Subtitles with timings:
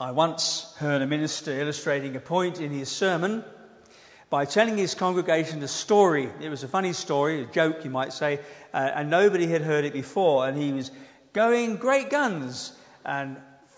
[0.00, 3.44] I once heard a minister illustrating a point in his sermon
[4.28, 6.28] by telling his congregation a story.
[6.40, 8.40] It was a funny story, a joke, you might say,
[8.72, 10.48] uh, and nobody had heard it before.
[10.48, 10.90] And he was
[11.32, 12.72] going great guns
[13.04, 13.36] and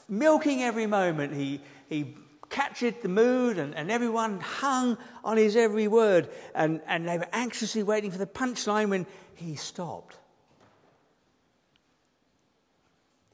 [0.08, 1.34] milking every moment.
[1.34, 1.60] He,
[1.90, 2.14] he
[2.48, 6.30] captured the mood, and, and everyone hung on his every word.
[6.54, 10.16] And, and they were anxiously waiting for the punchline when he stopped.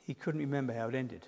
[0.03, 1.25] He couldn't remember how it ended.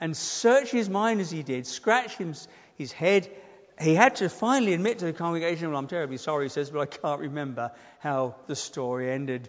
[0.00, 3.28] And search his mind as he did, scratch his, his head,
[3.80, 6.80] he had to finally admit to the congregation, Well, I'm terribly sorry, he says, but
[6.80, 9.48] I can't remember how the story ended.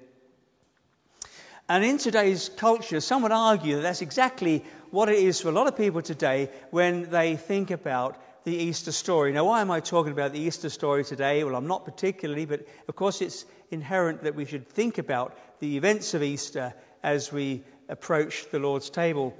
[1.68, 5.52] And in today's culture, some would argue that that's exactly what it is for a
[5.52, 9.32] lot of people today when they think about the Easter story.
[9.34, 11.44] Now, why am I talking about the Easter story today?
[11.44, 15.78] Well, I'm not particularly, but of course, it's inherent that we should think about the
[15.78, 16.74] events of Easter
[17.04, 19.36] as we approach the Lord's table.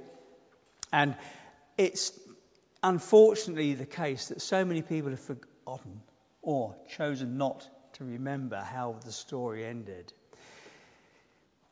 [0.92, 1.16] And
[1.76, 2.12] it's
[2.82, 6.00] unfortunately the case that so many people have forgotten
[6.42, 10.12] or chosen not to remember how the story ended.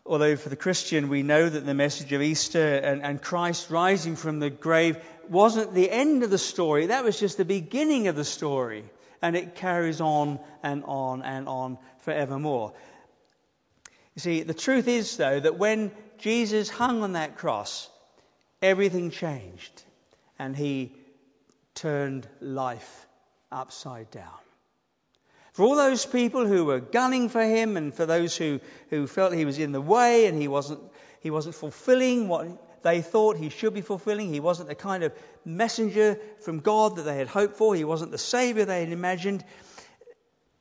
[0.05, 4.17] Although for the Christian, we know that the message of Easter and, and, Christ rising
[4.17, 4.97] from the grave
[5.28, 8.84] wasn't the end of the story, that was just the beginning of the story.
[9.21, 12.73] And it carries on and on and on forevermore.
[14.15, 17.91] You see, the truth is, though, that when Jesus hung on that cross,
[18.62, 19.83] everything changed.
[20.39, 20.92] And he
[21.75, 23.06] turned life
[23.50, 24.39] upside down.
[25.53, 29.33] For all those people who were gunning for him and for those who, who felt
[29.33, 30.81] he was in the way and he wasn't,
[31.20, 35.12] he wasn't fulfilling what they thought he should be fulfilling, he wasn't the kind of
[35.45, 39.45] messenger from God that they had hoped for, he wasn't the Savior they had imagined,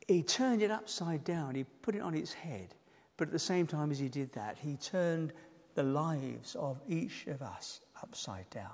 [0.08, 2.74] he turned it upside down, he put it on its head.
[3.18, 5.32] But at the same time as he did that, he turned
[5.76, 8.72] the lives of each of us upside down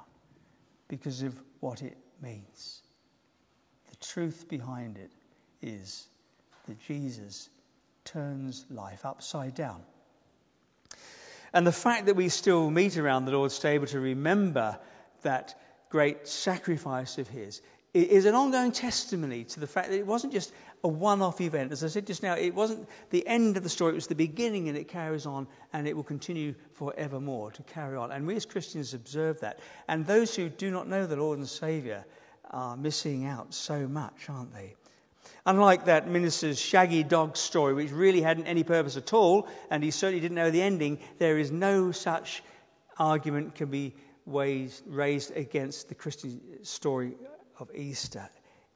[0.88, 2.82] because of what it means.
[3.90, 5.12] The truth behind it
[5.62, 6.08] is
[6.68, 7.50] that Jesus
[8.06, 9.82] turns life upside down.
[11.54, 14.78] And the fact that we still meet around the Lord's table to remember
[15.22, 15.56] that
[15.90, 17.62] great sacrifice of His
[17.94, 20.52] is an ongoing testimony to the fact that it wasn't just
[20.84, 21.72] a one off event.
[21.72, 24.16] As I said just now, it wasn't the end of the story, it was the
[24.16, 28.12] beginning, and it carries on, and it will continue forevermore to carry on.
[28.12, 29.60] And we as Christians observe that.
[29.88, 32.04] And those who do not know the Lord and Saviour
[32.50, 34.74] are missing out so much, aren't they?
[35.46, 39.92] Unlike that minister's shaggy dog story, which really hadn't any purpose at all, and he
[39.92, 42.44] certainly didn't know the ending, there is no such
[42.98, 43.94] argument can be
[44.26, 47.16] raised against the Christian story
[47.64, 48.30] of Easter.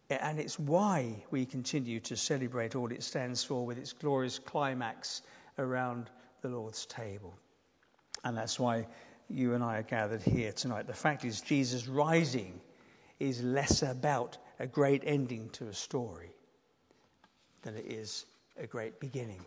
[0.09, 5.21] And it's why we continue to celebrate all it stands for with its glorious climax
[5.59, 6.09] around
[6.41, 7.37] the Lord's table.
[8.23, 8.87] And that's why
[9.29, 10.87] you and I are gathered here tonight.
[10.87, 12.59] The fact is, Jesus rising
[13.19, 16.31] is less about a great ending to a story
[17.63, 18.25] than it is
[18.57, 19.41] a great beginning.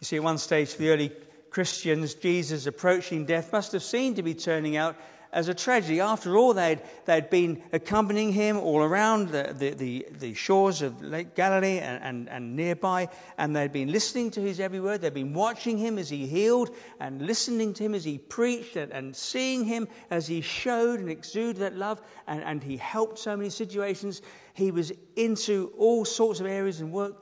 [0.00, 1.12] You see, at one stage for the early
[1.50, 4.96] Christians, Jesus approaching death must have seemed to be turning out
[5.32, 6.00] as a tragedy.
[6.00, 11.02] After all, they'd, they'd been accompanying him all around the, the, the, the shores of
[11.02, 15.00] Lake Galilee and, and, and, nearby, and they'd been listening to his every word.
[15.00, 18.92] They'd been watching him as he healed and listening to him as he preached and,
[18.92, 23.36] and seeing him as he showed and exuded that love, and, and he helped so
[23.36, 24.22] many situations.
[24.54, 27.16] He was into all sorts of areas and work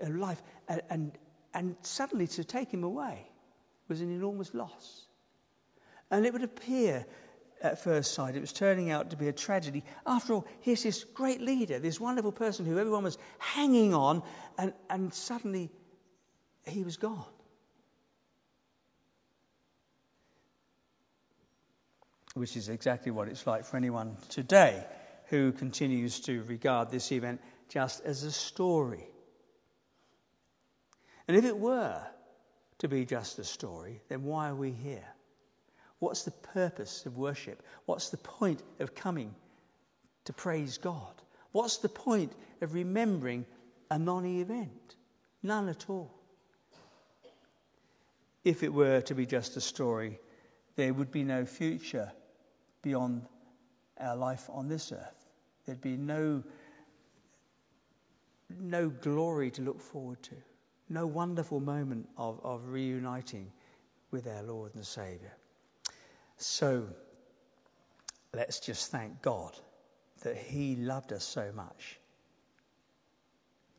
[0.00, 1.12] of life, and, and,
[1.54, 3.28] and suddenly to take him away
[3.88, 5.06] was an enormous loss.
[6.10, 7.06] And it would appear
[7.62, 8.36] at first sight.
[8.36, 9.84] It was turning out to be a tragedy.
[10.06, 14.22] After all, here's this great leader, this wonderful person who everyone was hanging on,
[14.56, 15.70] and, and suddenly
[16.66, 17.24] he was gone.
[22.34, 24.84] Which is exactly what it's like for anyone today
[25.26, 29.04] who continues to regard this event just as a story.
[31.26, 32.00] And if it were
[32.78, 35.04] to be just a story, then why are we here?
[35.98, 37.62] What's the purpose of worship?
[37.86, 39.34] What's the point of coming
[40.24, 41.12] to praise God?
[41.52, 43.46] What's the point of remembering
[43.90, 44.96] a non event?
[45.42, 46.14] None at all.
[48.44, 50.20] If it were to be just a story,
[50.76, 52.12] there would be no future
[52.82, 53.26] beyond
[53.98, 55.28] our life on this earth.
[55.66, 56.42] There'd be no,
[58.48, 60.36] no glory to look forward to,
[60.88, 63.50] no wonderful moment of, of reuniting
[64.10, 65.32] with our Lord and Saviour.
[66.38, 66.86] So
[68.34, 69.52] let's just thank God
[70.22, 71.98] that He loved us so much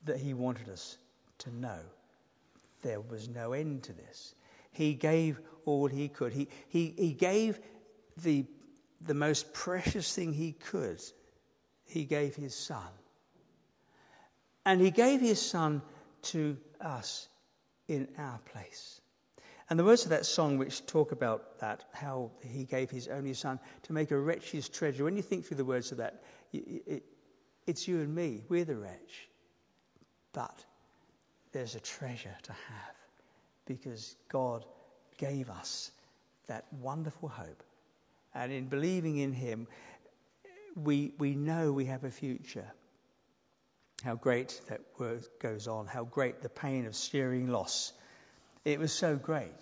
[0.06, 0.97] that He wanted us
[1.39, 1.79] to know
[2.83, 4.35] there was no end to this.
[4.71, 6.33] He gave all He could.
[6.33, 7.59] He, he, he gave
[8.23, 8.45] the
[9.01, 11.01] the most precious thing he could,
[11.85, 12.88] he gave his son.
[14.65, 15.81] And he gave his son
[16.23, 17.27] to us
[17.88, 19.01] in our place.
[19.69, 23.33] And the words of that song, which talk about that, how he gave his only
[23.36, 26.24] son to make a wretch his treasure, when you think through the words of that,
[27.68, 28.42] it's you and me.
[28.50, 29.27] We're the wretch.
[30.33, 30.66] But
[31.51, 32.95] there's a treasure to have
[33.66, 34.66] because God
[35.18, 35.92] gave us
[36.48, 37.63] that wonderful hope.
[38.33, 39.68] And in believing in him,
[40.75, 42.72] we, we know we have a future.
[44.04, 47.94] How great that word goes on, how great the pain of steering loss.
[48.65, 49.61] It was so great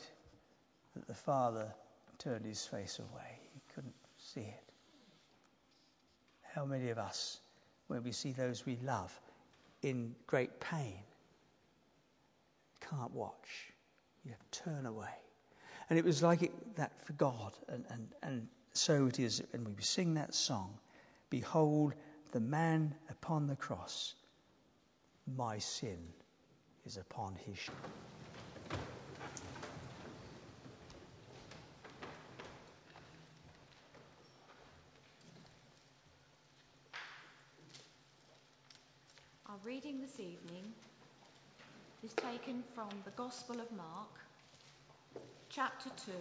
[0.95, 1.73] that the father
[2.19, 3.39] turned his face away.
[3.53, 4.73] He couldn't see it.
[6.53, 7.39] How many of us,
[7.87, 9.13] when we see those we love
[9.81, 10.99] in great pain,
[12.89, 13.71] can't watch?
[14.25, 15.13] You have to turn away.
[15.89, 17.53] And it was like it, that for God.
[17.69, 19.41] And, and, and so it is.
[19.53, 20.77] And we sing that song
[21.29, 21.93] Behold
[22.31, 24.15] the man upon the cross
[25.35, 25.97] my sin
[26.85, 27.81] is upon his shoulder.
[39.67, 40.63] Reading this evening
[42.01, 44.21] is taken from the Gospel of Mark,
[45.49, 46.13] chapter 2,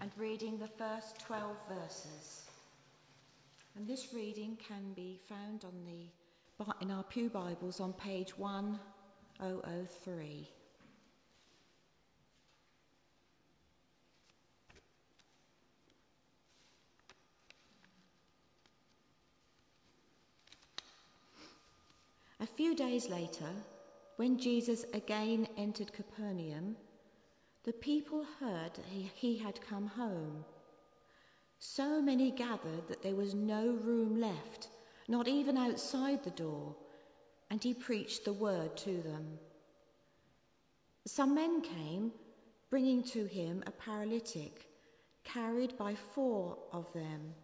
[0.00, 2.46] and reading the first 12 verses.
[3.76, 6.06] And this reading can be found on the
[6.80, 10.48] in our Pew Bibles on page 1003.
[22.46, 23.50] A few days later,
[24.14, 26.76] when Jesus again entered Capernaum,
[27.64, 28.84] the people heard that
[29.16, 30.44] he, had come home.
[31.58, 34.68] So many gathered that there was no room left
[35.08, 36.76] not even outside the door,
[37.50, 39.38] and he preached the word to them.
[41.04, 42.12] Some men came,
[42.70, 44.68] bringing to him a paralytic,
[45.24, 47.34] carried by four of them.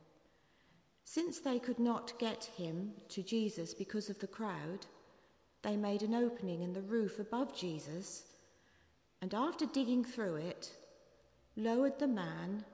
[1.04, 4.86] Since they could not get him to Jesus because of the crowd,
[5.62, 8.22] they made an opening in the roof above Jesus,
[9.20, 10.72] and after digging through it,
[11.56, 12.64] lowered the man,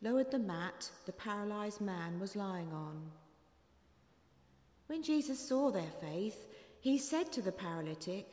[0.00, 3.10] lowered the mat the paralyzed man was lying on.
[4.86, 6.36] When Jesus saw their faith,
[6.80, 8.26] he said to the paralytic,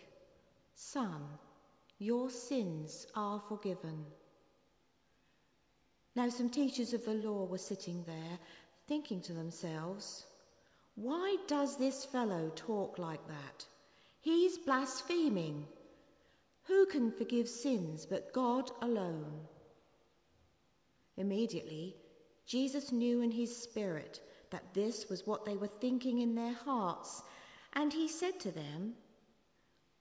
[0.76, 1.22] Son,
[2.00, 4.06] your sins are forgiven.
[6.16, 8.40] Now, some teachers of the law were sitting there,
[8.88, 10.26] thinking to themselves,
[10.96, 13.66] Why does this fellow talk like that?
[14.26, 15.68] He's blaspheming.
[16.64, 19.42] Who can forgive sins but God alone?
[21.16, 21.96] Immediately,
[22.48, 24.20] Jesus knew in his spirit
[24.50, 27.22] that this was what they were thinking in their hearts.
[27.74, 28.96] And he said to them,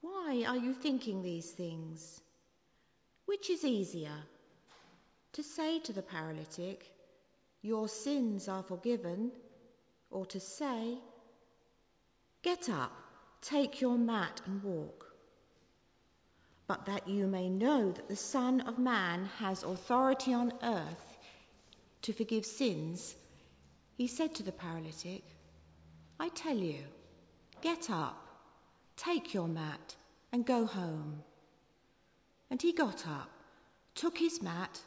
[0.00, 2.18] Why are you thinking these things?
[3.26, 4.16] Which is easier?
[5.34, 6.90] To say to the paralytic,
[7.60, 9.32] Your sins are forgiven,
[10.10, 10.96] or to say,
[12.40, 13.03] Get up,
[13.44, 15.06] take your mat and walk.
[16.66, 21.18] But that you may know that the Son of Man has authority on earth
[22.02, 23.14] to forgive sins,
[23.96, 25.22] he said to the paralytic,
[26.18, 26.82] I tell you,
[27.60, 28.16] get up,
[28.96, 29.94] take your mat,
[30.32, 31.22] and go home.
[32.50, 33.30] And he got up,
[33.94, 34.80] took his mat,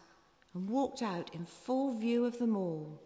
[0.53, 3.01] and walked out in full view of them all.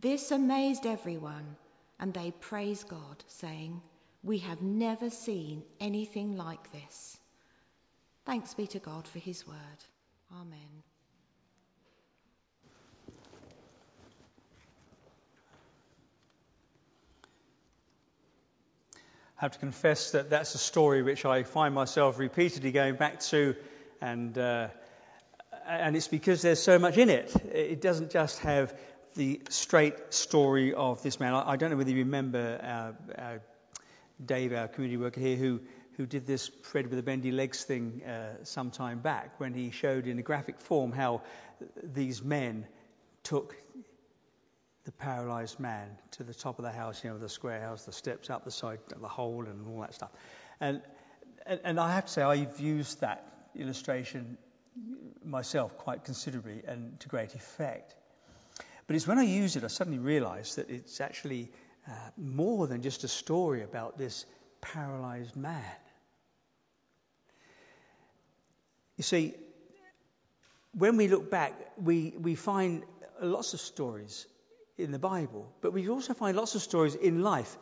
[0.00, 1.56] This amazed everyone,
[1.98, 3.80] and they praised God, saying,
[4.22, 7.16] We have never seen anything like this.
[8.26, 9.56] Thanks be to God for his word.
[10.32, 10.82] Amen.
[19.38, 23.20] I have to confess that that's a story which I find myself repeatedly going back
[23.20, 23.54] to,
[24.00, 24.68] and uh,
[25.68, 27.34] and it's because there's so much in it.
[27.52, 28.76] It doesn't just have
[29.14, 31.34] the straight story of this man.
[31.34, 33.40] I, don't know whether you remember our, our
[34.24, 35.60] Dave, our community worker here, who
[35.98, 39.72] who did this Fred with the bendy legs thing uh, some time back when he
[39.72, 41.22] showed in a graphic form how
[41.82, 42.66] these men
[43.24, 43.56] took
[44.84, 47.92] the paralyzed man to the top of the house, you know, the square house, the
[47.92, 50.10] steps up the side, of the hole, and all that stuff.
[50.60, 50.80] And,
[51.44, 54.38] and, and I have to say, I've used that illustration
[55.24, 57.96] myself quite considerably and to great effect.
[58.86, 61.50] But it's when I use it, I suddenly realize that it's actually
[61.88, 64.26] uh, more than just a story about this
[64.60, 65.64] paralyzed man.
[68.96, 69.34] You see,
[70.76, 72.82] when we look back, we, we find
[73.22, 74.26] lots of stories
[74.76, 77.56] in the Bible, but we also find lots of stories in life.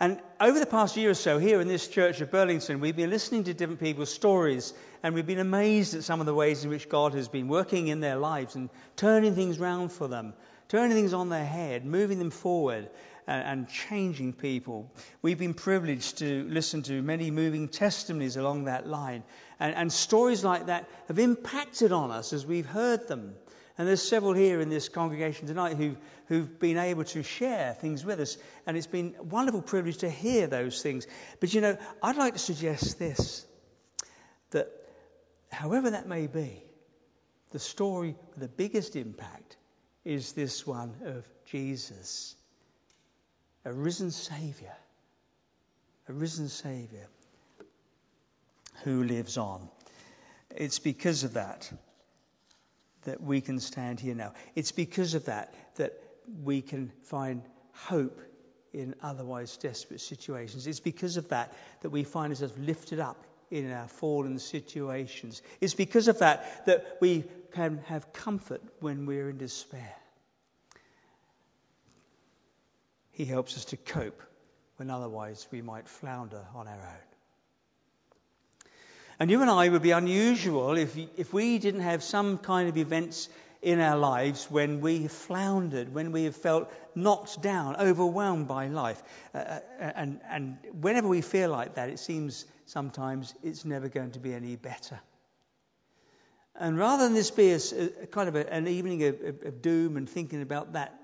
[0.00, 3.10] And over the past year or so, here in this church of Burlington, we've been
[3.10, 6.70] listening to different people's stories, and we've been amazed at some of the ways in
[6.70, 10.34] which God has been working in their lives and turning things round for them,
[10.68, 12.90] turning things on their head, moving them forward,
[13.26, 14.92] and, and changing people.
[15.22, 19.22] We've been privileged to listen to many moving testimonies along that line,
[19.60, 23.34] and, and stories like that have impacted on us as we've heard them.
[23.76, 25.96] And there's several here in this congregation tonight who,
[26.28, 28.36] who've been able to share things with us.
[28.66, 31.08] And it's been a wonderful privilege to hear those things.
[31.40, 33.44] But you know, I'd like to suggest this
[34.50, 34.70] that
[35.50, 36.62] however that may be,
[37.50, 39.56] the story with the biggest impact
[40.04, 42.36] is this one of Jesus,
[43.64, 44.74] a risen Saviour,
[46.08, 47.06] a risen Saviour
[48.82, 49.68] who lives on.
[50.54, 51.70] It's because of that
[53.04, 54.32] that we can stand here now.
[54.54, 55.92] It's because of that that
[56.42, 57.42] we can find
[57.72, 58.20] hope
[58.72, 60.66] in otherwise desperate situations.
[60.66, 61.52] It's because of that
[61.82, 65.42] that we find ourselves lifted up in our fallen situations.
[65.60, 69.94] It's because of that that we can have comfort when we're in despair.
[73.14, 74.20] He helps us to cope
[74.76, 78.70] when otherwise we might flounder on our own.
[79.20, 82.76] And you and I would be unusual if, if we didn't have some kind of
[82.76, 83.28] events
[83.62, 89.00] in our lives when we floundered, when we have felt knocked down, overwhelmed by life.
[89.32, 94.10] Uh, uh, and, and whenever we feel like that, it seems sometimes it's never going
[94.10, 94.98] to be any better.
[96.56, 97.58] And rather than this be a,
[98.02, 101.00] a kind of a, an evening of, of doom and thinking about that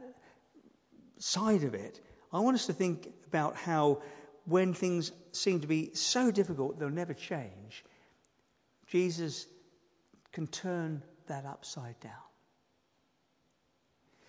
[1.21, 2.01] side of it,
[2.33, 4.03] I want us to think about how
[4.45, 7.85] when things seem to be so difficult they'll never change,
[8.89, 9.47] Jesus
[10.33, 12.13] can turn that upside down.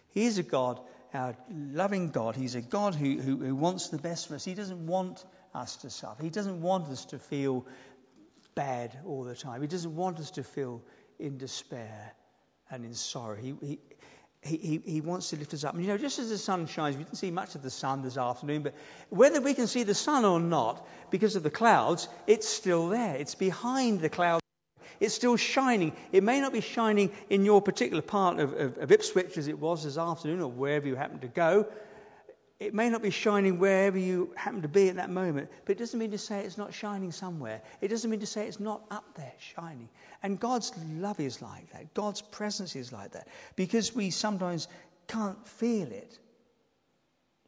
[0.09, 0.79] He is a God,
[1.13, 2.35] our loving God.
[2.35, 4.43] He's a God who, who, who, wants the best for us.
[4.43, 5.23] He doesn't want
[5.55, 6.21] us to suffer.
[6.21, 7.65] He doesn't want us to feel
[8.55, 9.61] bad all the time.
[9.61, 10.83] He doesn't want us to feel
[11.17, 12.13] in despair
[12.69, 13.35] and in sorrow.
[13.35, 13.79] He, he,
[14.41, 15.75] he, he, wants to lift us up.
[15.75, 18.01] And you know, just as the sun shines, we didn't see much of the sun
[18.01, 18.73] this afternoon, but
[19.09, 23.15] whether we can see the sun or not, because of the clouds, it's still there.
[23.15, 24.41] It's behind the clouds
[25.01, 25.93] it's still shining.
[26.11, 29.57] It may not be shining in your particular part of, of, of Ipswich as it
[29.57, 31.65] was this afternoon or wherever you happen to go.
[32.61, 35.79] It may not be shining wherever you happen to be at that moment, but it
[35.79, 37.63] doesn't mean to say it's not shining somewhere.
[37.81, 39.89] It doesn't mean to say it's not up there shining.
[40.21, 41.95] And God's love is like that.
[41.95, 43.27] God's presence is like that.
[43.55, 44.67] Because we sometimes
[45.07, 46.19] can't feel it.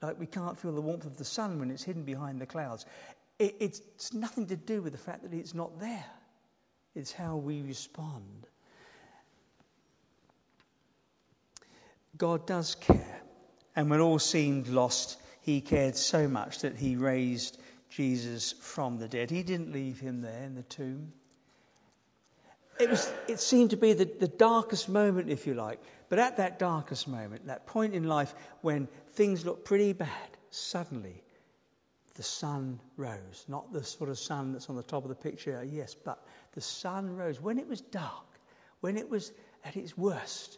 [0.02, 2.84] Like we can't feel the warmth of the sun when it's hidden behind the clouds.
[3.38, 6.06] It, it's nothing to do with the fact that it's not there.
[6.96, 8.48] It's how we respond.
[12.18, 13.23] God does care.
[13.76, 19.08] And when all seemed lost, he cared so much that he raised Jesus from the
[19.08, 19.30] dead.
[19.30, 21.14] He didn't leave him there in the tomb.
[22.80, 25.80] It, was, it seemed to be the, the darkest moment, if you like.
[26.10, 30.10] But at that darkest moment, that point in life when things look pretty bad,
[30.50, 31.24] suddenly
[32.16, 33.46] the sun rose.
[33.48, 36.62] Not the sort of sun that's on the top of the picture, yes, but the
[36.62, 37.40] sun rose.
[37.40, 38.26] When it was dark,
[38.82, 39.32] when it was
[39.64, 40.58] at its worst,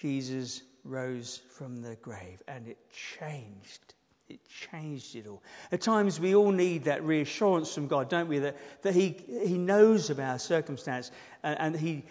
[0.00, 2.78] Jesus rose from the grave and it
[3.18, 3.94] changed.
[4.28, 4.40] It
[4.70, 5.42] changed it all.
[5.70, 8.40] At times, we all need that reassurance from God, don't we?
[8.40, 11.12] That, that he, he knows of our circumstance
[11.44, 12.04] and, and he,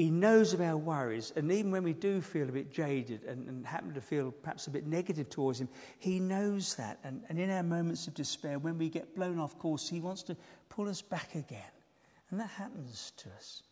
[0.00, 3.46] he knows of our worries, and even when we do feel a bit jaded and,
[3.48, 5.68] and happen to feel perhaps a bit negative towards Him,
[5.98, 7.00] He knows that.
[7.04, 10.22] And, and in our moments of despair, when we get blown off course, He wants
[10.24, 10.38] to
[10.70, 11.72] pull us back again.
[12.30, 13.62] And that happens to us.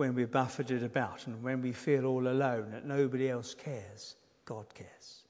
[0.00, 4.16] When we're buffeted about and when we feel all alone, that nobody else cares,
[4.46, 5.24] God cares.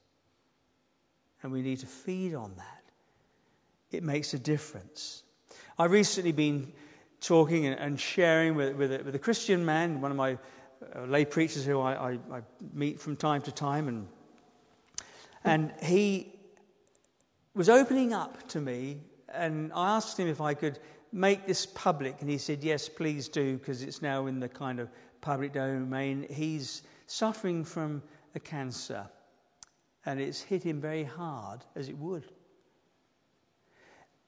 [1.43, 2.83] And we need to feed on that.
[3.91, 5.25] It makes a difference.
[5.77, 6.73] I've recently been
[7.21, 10.39] talking and, sharing with, with, a, with, a, Christian man, one of my
[10.95, 14.07] uh, lay preachers who I, I, I, meet from time to time, and,
[15.43, 16.33] and he
[17.57, 19.01] was opening up to me,
[19.35, 20.79] and I asked him if I could
[21.13, 24.81] make this public, and he said, Yes, please do, because it's now in the kind
[24.81, 24.89] of
[25.21, 26.27] public domain.
[26.31, 28.03] He's suffering from
[28.35, 29.07] a cancer,
[30.07, 32.25] and it's hit him very hard, as it would.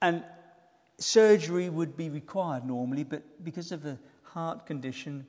[0.00, 0.24] And
[0.98, 5.26] surgery would be required normally, but because of the heart condition,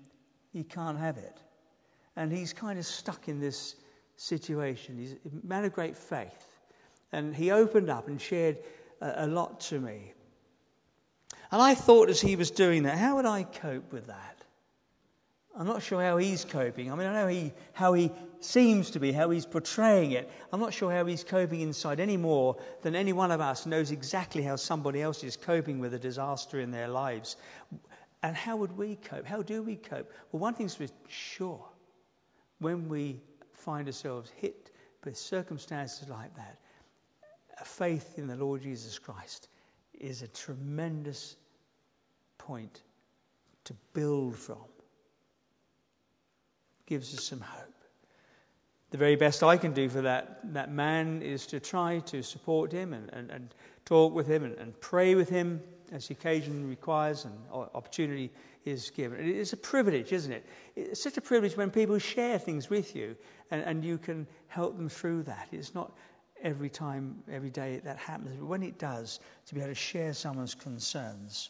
[0.51, 1.37] he can't have it.
[2.15, 3.75] And he's kind of stuck in this
[4.15, 4.97] situation.
[4.97, 6.47] He's a man of great faith.
[7.11, 8.57] And he opened up and shared
[9.01, 10.13] a, a lot to me.
[11.53, 14.41] And I thought as he was doing that, how would I cope with that?
[15.55, 16.91] I'm not sure how he's coping.
[16.91, 20.27] I mean, I know he, how he seems to be, how he's portraying it.
[20.51, 23.91] I'm not sure how he's coping inside any more than any one of us knows
[23.91, 27.37] exactly how somebody else is coping with a disaster in their lives.
[28.23, 29.27] And how would we cope?
[29.27, 30.11] How do we cope?
[30.31, 31.63] Well, one thing's for sure
[32.57, 34.71] when we find ourselves hit
[35.05, 36.57] with circumstances like that,
[37.63, 39.49] faith in the Lord Jesus Christ
[39.93, 41.35] is a tremendous
[42.37, 42.81] point
[43.65, 44.57] to build from
[46.85, 47.73] gives us some hope.
[48.91, 52.71] The very best I can do for that, that man is to try to support
[52.71, 55.61] him and, and, and talk with him and, and pray with him
[55.91, 58.31] as the occasion requires and opportunity
[58.65, 59.19] is given.
[59.19, 60.45] It is a privilege, isn't it?
[60.75, 63.15] It's such a privilege when people share things with you
[63.49, 65.47] and, and you can help them through that.
[65.51, 65.91] It's not
[66.41, 70.13] every time, every day that happens, but when it does, to be able to share
[70.13, 71.49] someone's concerns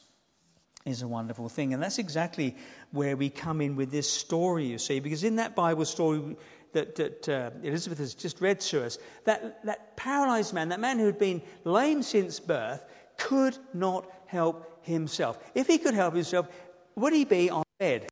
[0.85, 1.73] is a wonderful thing.
[1.73, 2.55] And that's exactly
[2.91, 6.35] where we come in with this story, you see, because in that Bible story
[6.73, 10.99] that, that uh, Elizabeth has just read to us, that, that paralyzed man, that man
[10.99, 12.83] who had been lame since birth,
[13.17, 15.39] could not help himself.
[15.55, 16.47] If he could help himself,
[16.95, 18.07] would he be on bed?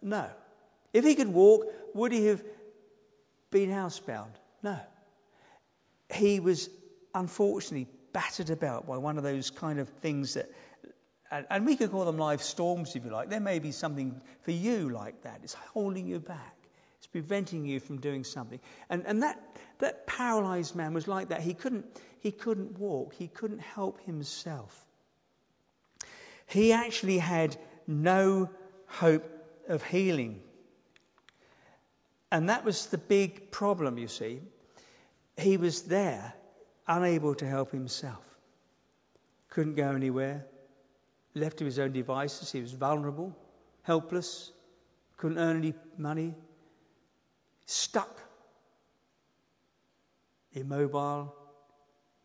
[0.00, 0.28] No.
[0.92, 2.42] If he could walk, would he have
[3.50, 4.32] been housebound?
[4.62, 4.78] No.
[6.12, 6.70] He was
[7.14, 10.50] unfortunately battered about by one of those kind of things that
[11.32, 13.30] and, and we could call them life storms, if you like.
[13.30, 15.40] There may be something for you like that.
[15.42, 16.56] It's holding you back.
[16.98, 18.60] It's preventing you from doing something.
[18.90, 19.40] And, and that,
[19.78, 21.40] that paralyzed man was like that.
[21.40, 21.86] He couldn't,
[22.20, 23.14] he couldn't walk.
[23.14, 24.78] He couldn't help himself.
[26.46, 28.50] He actually had no
[28.86, 29.24] hope
[29.68, 30.42] of healing.
[32.30, 34.40] And that was the big problem, you see.
[35.38, 36.34] He was there,
[36.86, 38.22] unable to help himself.
[39.48, 40.44] Couldn't go anywhere,
[41.34, 42.52] left to his own devices.
[42.52, 43.36] He was vulnerable,
[43.82, 44.52] helpless,
[45.16, 46.34] couldn't earn any money,
[47.66, 48.20] stuck,
[50.52, 51.34] immobile,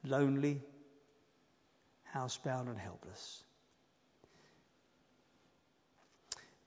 [0.03, 0.61] lonely,
[2.13, 3.43] housebound, and helpless.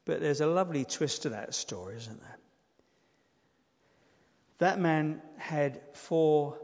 [0.04, 2.38] But there's a lovely twist to that story, isn't there?
[4.58, 6.58] That man had four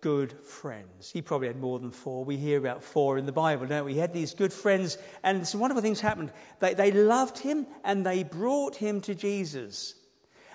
[0.00, 1.10] good friends.
[1.10, 2.24] He probably had more than four.
[2.24, 3.94] We hear about four in the Bible, don't we?
[3.94, 6.32] He had these good friends, and some wonderful things happened.
[6.60, 9.94] They, they loved him and they brought him to Jesus.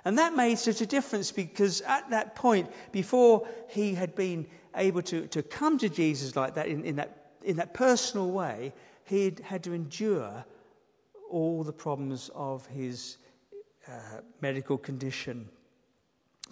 [0.05, 5.01] And that made such a difference because at that point, before he had been able
[5.03, 8.73] to, to come to Jesus like that in, in, that, in that personal way,
[9.05, 10.45] he had to endure
[11.29, 13.17] all the problems of his
[13.87, 15.49] uh, medical condition.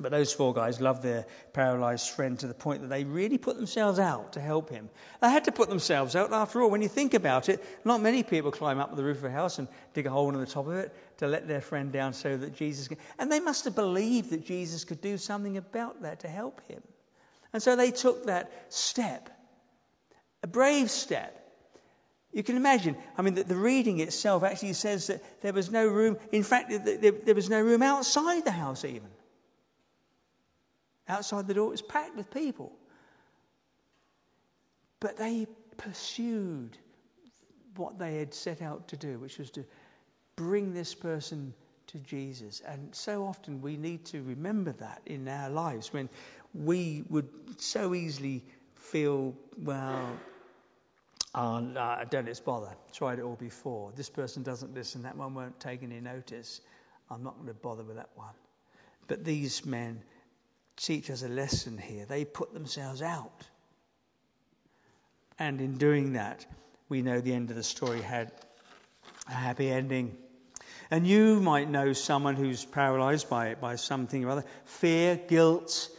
[0.02, 3.58] But those four guys loved their paralyzed friend to the point that they really put
[3.58, 4.90] themselves out to help him.
[5.22, 6.34] They had to put themselves out.
[6.34, 9.26] After all, when you think about it, not many people climb up the roof of
[9.26, 11.92] a house and dig a hole in the top of it to let their friend
[11.92, 12.98] down so that Jesus can.
[13.20, 16.82] And they must have believed that Jesus could do something about that to help him.
[17.54, 19.30] And so they took that step,
[20.44, 21.38] a brave step.
[22.34, 25.86] You can imagine, I mean, the, the reading itself actually says that there was no
[25.86, 29.10] room, in fact, there, there was no room outside the house even.
[31.12, 32.72] Outside the door, it was packed with people.
[35.02, 35.46] But they
[35.76, 36.78] pursued
[37.76, 39.66] what they had set out to do, which was to
[40.38, 41.54] bring this person
[41.88, 42.62] to Jesus.
[42.66, 46.08] And so often we need to remember that in our lives when
[46.54, 48.46] we would so easily
[48.76, 50.18] feel, well,
[51.36, 52.72] oh, don't let's bother.
[52.94, 53.92] Tried it all before.
[53.98, 55.04] This person doesn't listen.
[55.04, 56.62] That one won't take any notice.
[57.10, 58.34] I'm not going to bother with that one.
[59.10, 60.02] But these men
[60.82, 62.06] teach us a lesson here.
[62.06, 63.44] They put themselves out.
[65.38, 66.46] And in doing that,
[66.90, 68.32] we know the end of the story had
[69.28, 70.18] a happy ending.
[70.90, 75.90] And you might know someone who's paralyzed by, by something or other fear, guilt,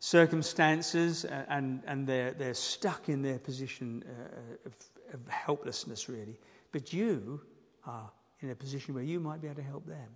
[0.00, 4.72] circumstances, and, and they're, they're stuck in their position uh, of,
[5.14, 6.38] of helplessness, really.
[6.72, 7.40] But you
[7.86, 10.08] are in a position where you might be able to help them.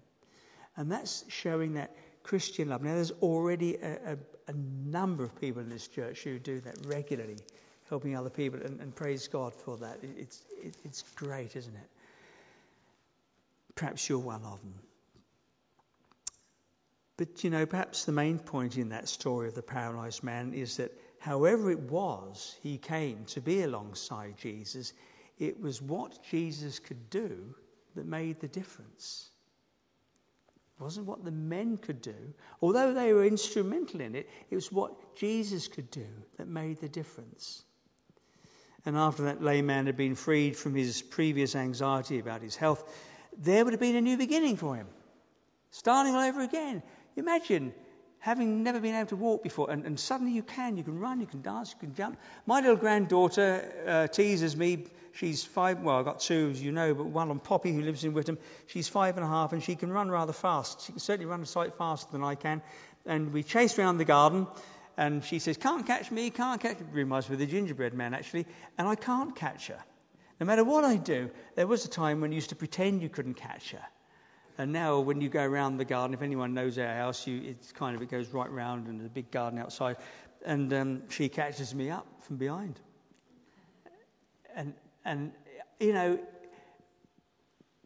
[0.76, 2.82] And that's showing that Christian love.
[2.82, 6.86] Now, there's already a, a, a, number of people in this church who do that
[6.86, 7.38] regularly,
[7.88, 9.98] helping other people, and, and praise God for that.
[10.02, 11.90] It's, it, it's great, isn't it?
[13.74, 14.74] Perhaps you're one of them.
[17.16, 20.78] But, you know, perhaps the main point in that story of the paralyzed man is
[20.78, 24.92] that however it was he came to be alongside Jesus,
[25.38, 27.54] it was what Jesus could do
[27.94, 29.30] that made the difference.
[30.78, 32.34] It wasn't what the men could do.
[32.60, 36.06] Although they were instrumental in it, it was what Jesus could do
[36.38, 37.62] that made the difference.
[38.84, 42.82] And after that layman had been freed from his previous anxiety about his health,
[43.38, 44.88] there would have been a new beginning for him.
[45.70, 46.82] starting all over again.
[47.16, 47.72] Imagine
[48.22, 50.76] having never been able to walk before, and, and suddenly you can.
[50.76, 52.16] You can run, you can dance, you can jump.
[52.46, 54.86] My little granddaughter uh, teases me.
[55.14, 58.04] She's five, well, I've got two, as you know, but one on Poppy, who lives
[58.04, 58.38] in Witham.
[58.68, 60.86] She's five and a half, and she can run rather fast.
[60.86, 62.62] She can certainly run a sight faster than I can.
[63.04, 64.46] And we chase around the garden,
[64.96, 66.86] and she says, Can't catch me, can't catch me.
[66.92, 68.46] Reminds me of the gingerbread man, actually.
[68.78, 69.82] And I can't catch her.
[70.38, 73.08] No matter what I do, there was a time when you used to pretend you
[73.08, 73.82] couldn't catch her.
[74.58, 77.72] And now, when you go around the garden, if anyone knows our house, you, it's
[77.72, 79.96] kind of it goes right round, and there's a big garden outside.
[80.44, 82.78] And um, she catches me up from behind.
[84.54, 85.32] And and
[85.80, 86.18] you know,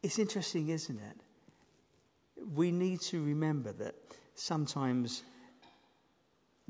[0.02, 1.20] it's interesting, isn't it?
[2.54, 3.94] We need to remember that
[4.34, 5.22] sometimes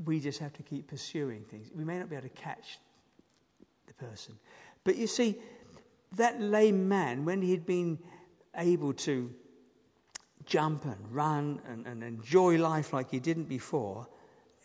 [0.04, 1.68] we just have to keep pursuing things.
[1.74, 2.78] We may not be able to catch
[3.86, 4.34] the person.
[4.84, 5.36] But you see,
[6.16, 7.98] that lame man, when he'd been
[8.54, 9.32] able to
[10.46, 14.06] jump and run and, and enjoy life like he didn't before,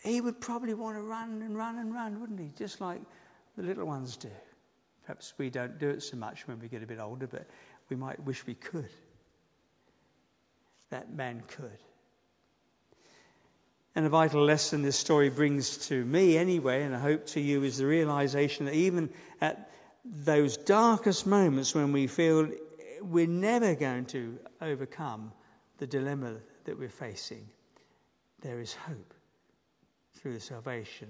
[0.02, 2.50] he would probably want to run and run and run, wouldn't he?
[2.56, 3.00] Just like
[3.56, 4.30] the little ones do.
[5.04, 7.46] Perhaps we don't do it so much when we get a bit older, but
[7.88, 8.88] we might wish we could.
[10.90, 11.78] That man could.
[13.94, 17.62] And a vital lesson this story brings to me, anyway, and I hope to you,
[17.62, 19.70] is the realization that even at
[20.04, 22.48] those darkest moments when we feel
[23.02, 25.32] we're never going to overcome
[25.82, 27.44] the dilemma that we're facing,
[28.40, 29.14] there is hope
[30.14, 31.08] through the salvation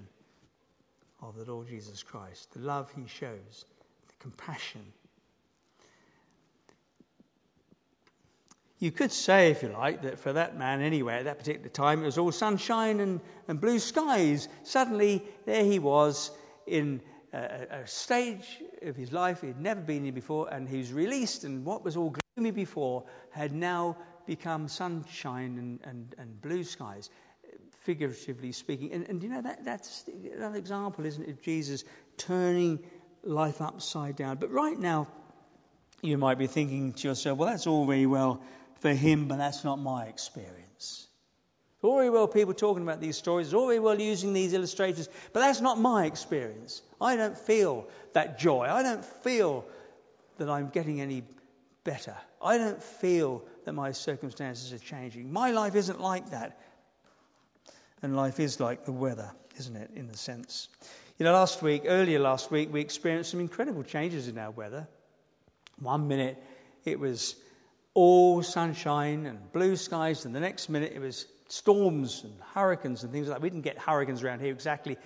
[1.21, 3.65] of the Lord Jesus Christ, the love he shows,
[4.07, 4.81] the compassion.
[8.79, 12.01] You could say, if you like, that for that man anyway, at that particular time,
[12.01, 14.49] it was all sunshine and, and blue skies.
[14.63, 16.31] Suddenly, there he was
[16.65, 16.99] in
[17.31, 21.43] a, a stage of his life he'd never been in before, and he was released,
[21.43, 27.09] and what was all gloomy before had now become sunshine and, and, and blue skies,
[27.81, 28.91] figuratively speaking.
[28.93, 30.05] And, and you know, that, that's
[30.35, 31.83] another example, isn't it, of Jesus
[32.17, 32.79] turning
[33.23, 34.37] life upside down.
[34.37, 35.07] But right now,
[36.01, 38.41] you might be thinking to yourself, well, that's all very well
[38.81, 41.07] for him, but that's not my experience.
[41.83, 44.53] It's all very well people talking about these stories, it's all very well using these
[44.53, 46.81] illustrations, but that's not my experience.
[46.99, 48.65] I don't feel that joy.
[48.69, 49.65] I don't feel
[50.37, 51.23] that I'm getting any
[51.83, 52.15] better.
[52.41, 55.31] I don't feel that my circumstances are changing.
[55.31, 56.59] My life isn't like that.
[58.01, 60.67] And life is like the weather, isn't it, in a sense?
[61.17, 64.87] You know, last week, earlier last week, we experienced some incredible changes in our weather.
[65.79, 66.41] One minute
[66.85, 67.35] it was
[67.93, 73.11] all sunshine and blue skies, and the next minute it was storms and hurricanes and
[73.11, 73.41] things like that.
[73.41, 74.97] We didn't get hurricanes around here exactly.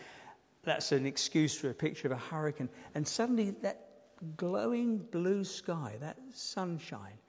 [0.64, 2.70] That's an excuse for a picture of a hurricane.
[2.96, 3.88] And suddenly that
[4.36, 7.20] glowing blue sky, that sunshine,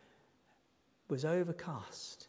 [1.09, 2.27] was overcast.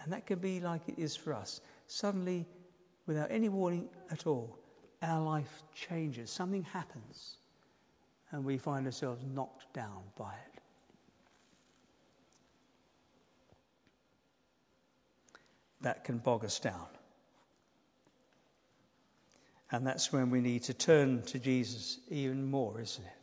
[0.00, 1.60] And that can be like it is for us.
[1.86, 2.46] Suddenly,
[3.06, 4.58] without any warning at all,
[5.00, 6.30] our life changes.
[6.30, 7.36] Something happens,
[8.30, 10.60] and we find ourselves knocked down by it.
[15.82, 16.86] That can bog us down.
[19.70, 23.21] And that's when we need to turn to Jesus even more, isn't it?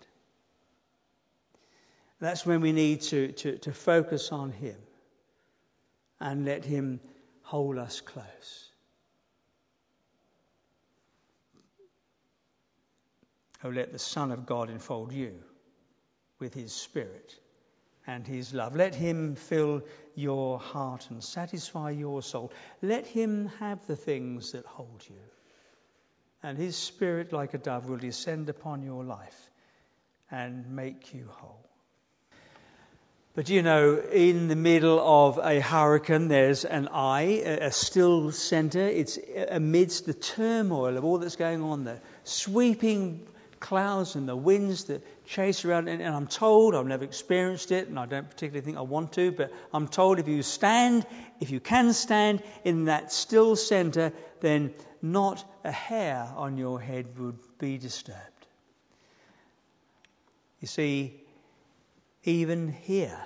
[2.20, 4.76] That's when we need to, to, to focus on Him
[6.20, 7.00] and let Him
[7.44, 8.70] hold us close.
[13.64, 15.34] Oh, let the Son of God enfold you
[16.40, 17.36] with His Spirit
[18.08, 18.76] and His love.
[18.76, 19.84] Let Him fill
[20.16, 22.52] your heart and satisfy your soul.
[22.82, 25.22] Let Him have the things that hold you.
[26.42, 29.50] And His Spirit, like a dove, will descend upon your life
[30.32, 31.69] and make you whole.
[33.36, 38.82] But you know, in the middle of a hurricane, there's an eye, a still center.
[38.82, 43.28] It's amidst the turmoil of all that's going on, the sweeping
[43.60, 45.88] clouds and the winds that chase around.
[45.88, 49.32] And, I'm told, I've never experienced it, and I don't particularly think I want to,
[49.32, 51.06] but I'm told if you stand,
[51.40, 54.12] if you can stand in that still center,
[54.42, 58.18] then not a hair on your head would be disturbed.
[60.62, 61.19] You see,
[62.24, 63.20] even here,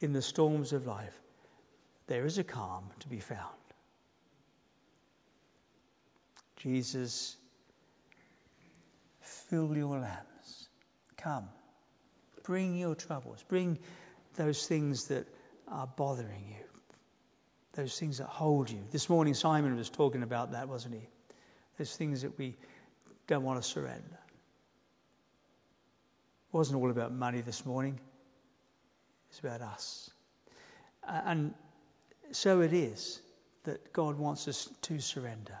[0.00, 1.18] in the storms of life,
[2.06, 3.40] there is a calm to be found.
[6.56, 7.36] Jesus,
[9.20, 10.68] fill your lamps.
[11.16, 11.48] Come.
[12.44, 13.44] Bring your troubles.
[13.48, 13.78] Bring
[14.36, 15.26] those things that
[15.68, 16.64] are bothering you,
[17.74, 18.82] those things that hold you.
[18.90, 21.08] This morning, Simon was talking about that, wasn't he?
[21.76, 22.56] Those things that we
[23.26, 24.18] don't want to surrender.
[26.48, 28.00] It wasn't all about money this morning,
[29.28, 30.10] it's about us.
[31.06, 31.54] Uh, and
[32.32, 33.20] so it is
[33.64, 35.58] that God wants us to surrender.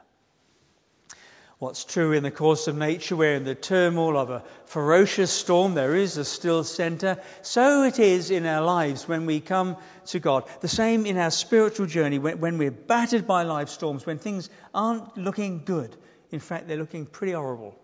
[1.58, 5.74] What's true in the course of nature, where in the turmoil of a ferocious storm
[5.74, 10.20] there is a still centre, so it is in our lives when we come to
[10.20, 10.44] God.
[10.60, 14.48] The same in our spiritual journey, when, when we're battered by life storms, when things
[14.72, 15.94] aren't looking good.
[16.30, 17.74] In fact, they're looking pretty horrible.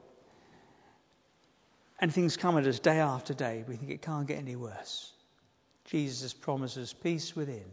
[2.05, 3.64] And things come at us day after day.
[3.67, 5.11] We think it can't get any worse.
[5.87, 7.64] Jesus promises peace within.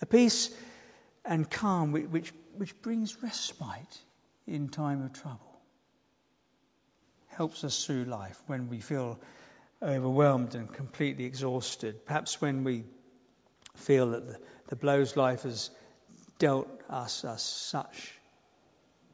[0.00, 0.48] A peace
[1.24, 3.98] and calm which, which brings respite
[4.46, 5.60] in time of trouble.
[7.30, 9.18] Helps us through life when we feel
[9.82, 12.06] overwhelmed and completely exhausted.
[12.06, 12.84] Perhaps when we
[13.74, 15.70] feel that the, the blows life has
[16.38, 18.12] dealt us are such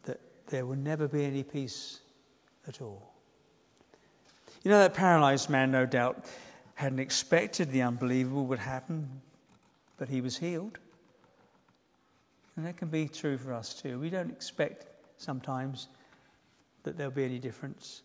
[0.03, 1.99] that there will never be any peace
[2.67, 3.08] at all.
[4.64, 6.25] You know, that paralyzed man, no doubt,
[6.75, 9.21] hadn't expected the unbelievable would happen,
[9.97, 10.79] but he was healed.
[12.57, 14.01] And that can be true for us too.
[14.01, 14.85] We don't expect
[15.18, 15.87] sometimes
[16.83, 18.03] that there'll be any difference,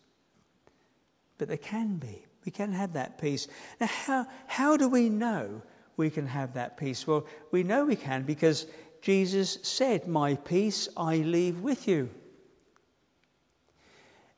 [1.37, 2.23] but there can be.
[2.45, 3.47] We can have that peace.
[3.79, 5.61] Now, how, how do we know
[5.97, 7.07] we can have that peace?
[7.07, 8.67] Well, we know we can because
[9.01, 12.09] Jesus said, My peace I leave with you.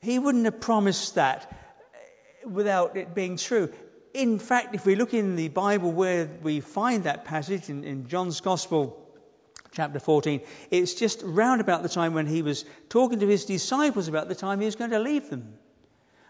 [0.01, 1.51] He wouldn't have promised that
[2.45, 3.71] without it being true.
[4.13, 8.08] In fact, if we look in the Bible where we find that passage in, in
[8.08, 9.01] John's Gospel,
[9.71, 14.08] chapter 14, it's just round about the time when he was talking to his disciples
[14.08, 15.55] about the time he was going to leave them.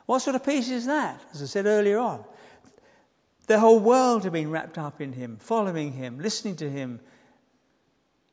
[0.06, 1.22] What sort of peace is that?
[1.34, 2.24] As I said earlier on,
[3.48, 7.00] the whole world had been wrapped up in him, following him, listening to him,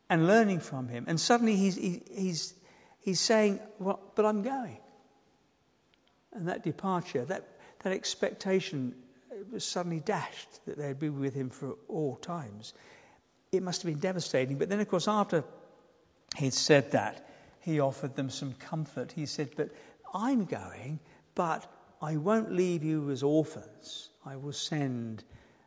[0.08, 1.04] and learning from him.
[1.08, 2.54] And suddenly he's, he, he's,
[3.00, 4.78] he's saying, well, But I'm going.
[6.32, 7.46] And that departure, that,
[7.82, 8.94] that expectation
[9.50, 12.74] was suddenly dashed that they'd be with him for all times
[13.52, 14.56] it must have been devastating.
[14.56, 15.44] But then, of course, after
[16.36, 17.28] he'd said that,
[17.60, 19.12] he offered them some comfort.
[19.12, 19.68] He said, But
[20.12, 20.98] I'm going,
[21.34, 24.08] but I won't leave you as orphans.
[24.24, 25.22] I will send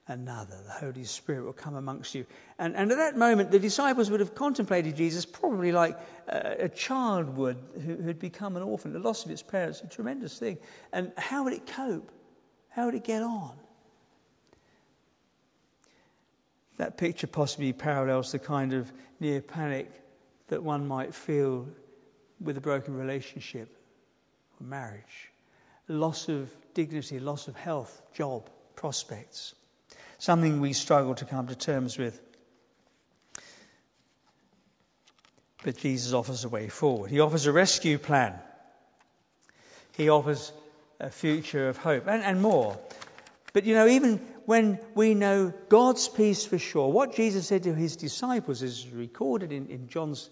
[0.08, 0.56] another.
[0.65, 2.26] The Holy Spirit will come amongst you.
[2.60, 6.70] And, and at that moment, the disciples would have contemplated Jesus probably like a, a
[6.70, 8.94] child would who had become an orphan.
[8.94, 10.58] The loss of its parents, a tremendous thing.
[10.94, 12.12] And how would it cope?
[12.70, 13.56] How would it get on?
[16.78, 19.89] That picture possibly parallels the kind of near panic
[20.50, 21.68] that one might feel
[22.41, 23.70] with a broken relationship
[24.60, 25.32] or marriage.
[25.88, 29.56] Loss of dignity, loss of health, job, prospects.
[30.17, 32.19] Something we struggle to come to terms with.
[35.63, 37.10] But Jesus offers a way forward.
[37.10, 38.39] He offers a rescue plan.
[39.97, 40.51] He offers
[40.99, 42.78] a future of hope and, and more.
[43.54, 47.73] But you know, even when we know God's peace for sure, what Jesus said to
[47.73, 50.30] his disciples is recorded in, in John's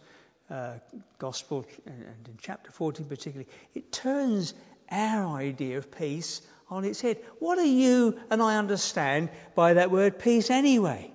[0.49, 0.73] uh,
[1.17, 3.49] Gospel and in chapter 14 particularly.
[3.73, 4.53] It turns
[4.91, 6.41] our idea of peace
[6.73, 7.17] on its head.
[7.39, 11.11] What do you and I understand by that word peace anyway?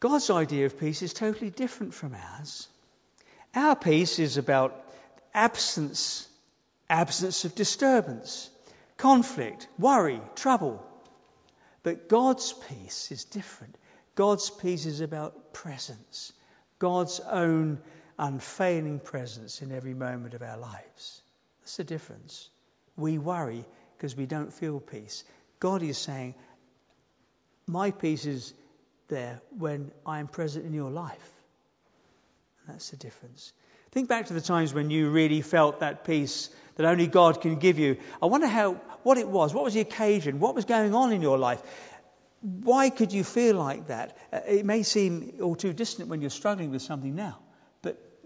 [0.00, 2.68] God's idea of peace is totally different from ours.
[3.54, 4.74] Our peace is about
[5.34, 6.26] absence
[6.90, 8.50] absence of disturbance,
[8.96, 10.84] conflict, worry, trouble.
[11.82, 13.78] But God's peace is different.
[14.16, 16.32] God's peace is about presence,
[16.78, 17.78] God's own
[18.18, 21.22] unfailing presence in every moment of our lives.
[21.60, 22.48] That's the difference.
[22.96, 23.64] We worry
[23.96, 25.24] because we don't feel peace.
[25.58, 26.34] God is saying,
[27.66, 28.54] My peace is
[29.08, 31.32] there when I am present in your life.
[32.66, 33.52] that's the difference.
[33.92, 37.56] Think back to the times when you really felt that peace that only God can
[37.56, 37.96] give you.
[38.22, 39.52] I wonder how, what it was.
[39.52, 40.38] What was the occasion?
[40.38, 41.60] What was going on in your life?
[42.40, 44.16] Why could you feel like that?
[44.32, 47.38] Uh, it may seem all too distant when you're struggling with something now,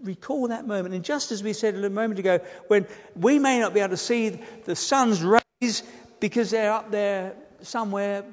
[0.03, 0.93] recall that moment.
[0.95, 3.97] And just as we said a moment ago, when we may not be able to
[3.97, 5.83] see the sun's rays
[6.19, 8.23] because they're up there somewhere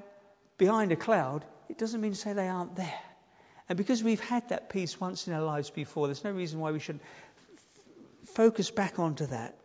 [0.58, 3.00] behind a cloud, it doesn't mean to say they aren't there.
[3.68, 6.72] And because we've had that peace once in our lives before, there's no reason why
[6.72, 7.04] we shouldn't
[8.26, 9.56] focus back onto that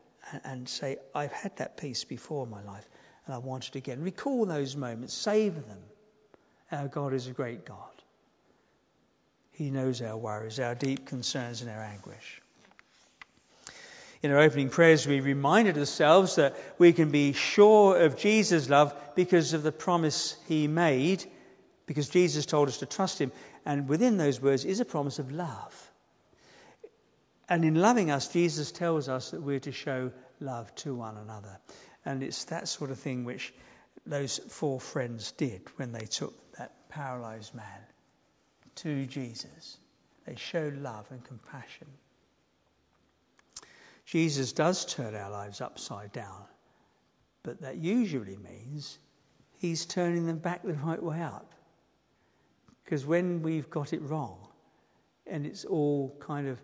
[0.44, 2.88] and say, I've had that peace before in my life
[3.26, 4.02] and I want it again.
[4.02, 5.80] Recall those moments, savor them.
[6.72, 7.97] Our God is a great God.
[9.58, 12.42] He knows our worries, our deep concerns, and our anguish.
[14.22, 18.94] In our opening prayers, we reminded ourselves that we can be sure of Jesus' love
[19.16, 21.26] because of the promise he made,
[21.88, 23.32] because Jesus told us to trust him.
[23.66, 25.92] And within those words is a promise of love.
[27.50, 31.58] And in loving us, Jesus tells us that we're to show love to one another.
[32.06, 33.52] And it's that sort of thing which
[34.06, 37.88] those four friends did when they took that paralyzed man
[38.78, 39.78] to Jesus.
[40.26, 41.88] They show love and compassion.
[44.06, 46.46] Jesus does turn our lives upside down,
[47.44, 49.00] but that usually means
[49.58, 51.54] he's turning them back the right way up.
[52.84, 54.48] Because when we've got it wrong
[55.26, 56.62] and it's all kind of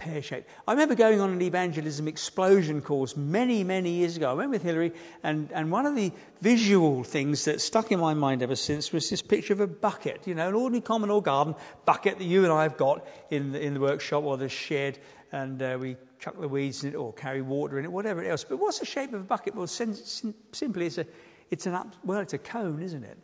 [0.00, 0.48] pear shaped.
[0.66, 4.30] I remember going on an evangelism explosion course many, many years ago.
[4.30, 8.14] I went with Hillary, and, and one of the visual things that stuck in my
[8.14, 11.22] mind ever since was this picture of a bucket, you know, an ordinary common or
[11.22, 14.48] garden bucket that you and I have got in the, in the workshop or the
[14.48, 14.98] shed,
[15.32, 18.44] and uh, we chuck the weeds in it or carry water in it, whatever else.
[18.44, 19.54] But what's the shape of a bucket?
[19.54, 21.06] Well, sim- sim- simply, it's a,
[21.50, 23.18] it's an up, well, it's a cone, isn't it?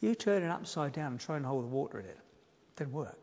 [0.00, 2.18] You turn it upside down and try and hold the water in it.
[2.18, 3.20] It doesn't work.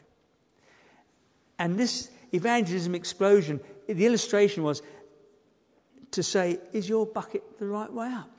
[1.60, 4.82] And this evangelism explosion, the illustration was
[6.12, 8.30] to say, is your bucket the right way up?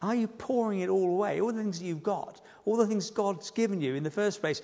[0.00, 1.40] Are you pouring it all away?
[1.40, 4.40] All the things that you've got, all the things God's given you in the first
[4.40, 4.62] place,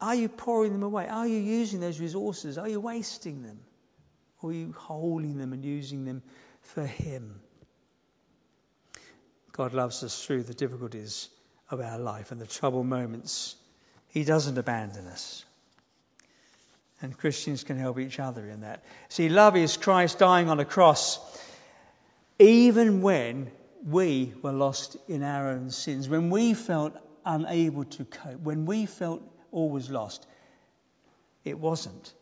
[0.00, 1.08] are you pouring them away?
[1.08, 2.58] Are you using those resources?
[2.58, 3.58] Are you wasting them?
[4.42, 6.22] Or are you holding them and using them
[6.60, 7.40] for Him?
[9.52, 11.28] God loves us through the difficulties
[11.70, 13.56] of our life and the troubled moments.
[14.08, 15.44] He doesn't abandon us.
[17.04, 18.82] And Christians can help each other in that.
[19.10, 21.20] See, love is Christ dying on a cross,
[22.38, 23.50] even when
[23.86, 28.86] we were lost in our own sins, when we felt unable to cope, when we
[28.86, 30.26] felt all was lost.
[31.44, 32.14] It wasn't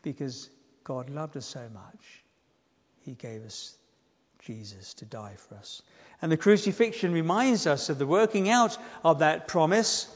[0.00, 0.48] because
[0.82, 2.22] God loved us so much,
[3.02, 3.76] He gave us
[4.38, 5.82] Jesus to die for us.
[6.22, 10.08] And the crucifixion reminds us of the working out of that promise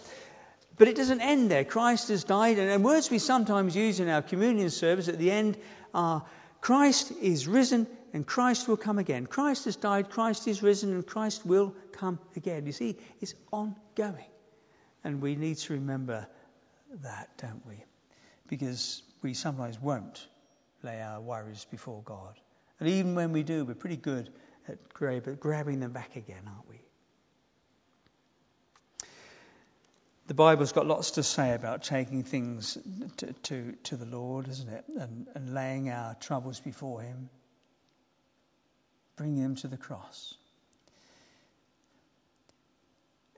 [0.77, 1.65] but it doesn't end there.
[1.65, 5.57] Christ has died, and, words we sometimes use in our communion service at the end
[5.93, 6.25] are
[6.61, 9.27] Christ is risen and Christ will come again.
[9.27, 12.65] Christ has died, Christ is risen, and Christ will come again.
[12.65, 14.31] You see, it's ongoing.
[15.03, 16.27] And we need to remember
[17.03, 17.85] that, don't we?
[18.49, 20.27] Because we sometimes won't
[20.83, 22.39] lay our worries before God.
[22.81, 24.31] And even when we do, we're pretty good
[24.69, 26.81] at grabbing them back again, aren't we?
[30.27, 32.79] The Bible's got lots to say about taking things
[33.19, 34.85] to, to, to the Lord, isn't it?
[34.99, 37.29] And, and laying our troubles before Him,
[39.17, 40.35] bringing them to the cross.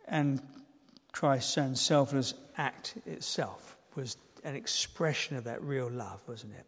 [0.07, 0.41] And
[1.11, 6.67] Christ's own selfless act itself was an expression of that real love, wasn't it?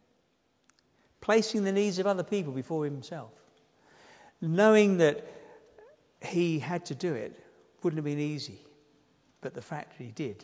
[1.21, 3.31] Placing the needs of other people before Himself.
[4.41, 5.25] Knowing that
[6.21, 7.39] He had to do it
[7.81, 8.59] wouldn't have been easy
[9.41, 10.43] but the fact that he did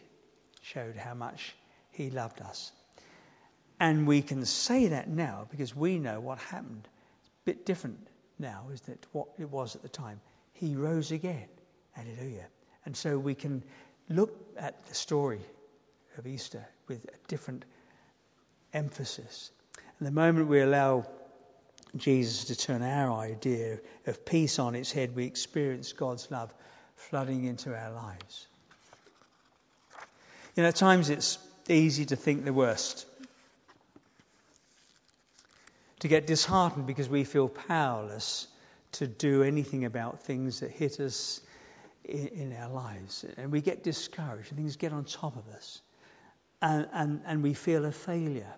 [0.62, 1.56] showed how much
[1.92, 2.72] he loved us.
[3.80, 6.88] And we can say that now because we know what happened.
[7.22, 8.08] It's a bit different
[8.40, 10.22] now, isn't it, what it was at the time.
[10.54, 11.48] He rose again.
[11.92, 12.48] Hallelujah.
[12.86, 13.64] And so we can
[14.10, 15.42] look at the story
[16.18, 17.66] of Easter with a different
[18.74, 19.52] emphasis.
[20.00, 21.06] And the moment we allow
[21.96, 26.54] Jesus to turn our idea of peace on its head, we experience God's love
[26.96, 28.48] flooding into our lives.
[30.56, 31.38] You know, at times it's
[31.68, 33.06] easy to think the worst,
[36.00, 38.48] to get disheartened because we feel powerless
[38.94, 41.42] to do anything about things that hit us
[42.06, 43.26] in, in our lives.
[43.38, 45.82] And we get discouraged, and things get on top of us,
[46.62, 48.54] and, and, and we feel a failure.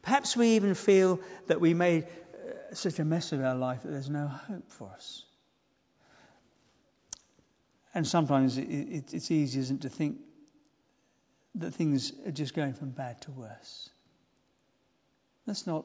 [0.00, 3.90] Perhaps we even feel that we made uh, such a mess of our life that
[3.90, 5.24] there's no hope for us.
[7.94, 10.16] And sometimes it, it, it's easy, isn't it, to think
[11.56, 13.90] that things are just going from bad to worse.
[15.46, 15.84] That's not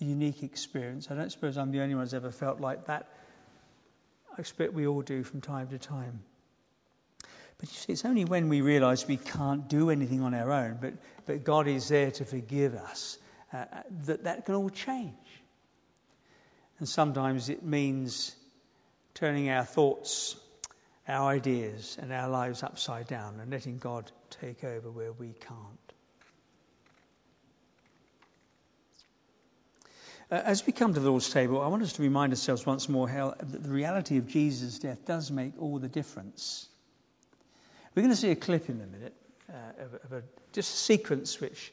[0.00, 1.10] a unique experience.
[1.10, 3.08] I don't suppose I'm the only one who's ever felt like that.
[4.36, 6.20] I expect we all do from time to time.
[7.58, 10.78] But you see, it's only when we realize we can't do anything on our own,
[10.80, 10.94] but,
[11.26, 13.18] but God is there to forgive us,
[13.52, 15.14] uh, uh that that can all change.
[16.78, 18.36] And sometimes it means
[19.14, 20.36] turning our thoughts
[21.08, 25.88] our ideas and our lives upside down and letting God take over where we can't.
[30.30, 32.88] Uh, as we come to the Lord's table, I want us to remind ourselves once
[32.88, 36.68] more how the reality of Jesus' death does make all the difference.
[37.94, 39.14] We're going to see a clip in a minute
[39.48, 40.22] uh, of, of a
[40.52, 41.72] just a sequence which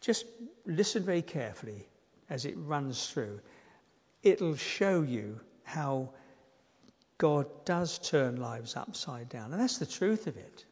[0.00, 0.24] just
[0.66, 1.86] listen very carefully
[2.28, 3.40] as it runs through.
[4.22, 6.10] It'll show you how
[7.18, 9.52] God does turn lives upside down.
[9.52, 10.64] And that's the truth of it.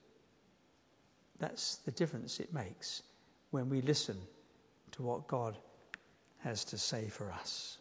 [1.39, 3.03] That's the difference it makes
[3.51, 4.17] when we listen
[4.93, 5.57] to what God
[6.41, 7.78] has to say for us.